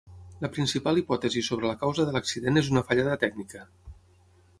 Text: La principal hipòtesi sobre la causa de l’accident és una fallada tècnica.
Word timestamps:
La 0.43 0.49
principal 0.53 0.99
hipòtesi 1.01 1.43
sobre 1.47 1.69
la 1.71 1.75
causa 1.83 2.05
de 2.07 2.15
l’accident 2.15 2.57
és 2.63 2.71
una 2.73 2.83
fallada 2.89 3.19
tècnica. 3.25 3.63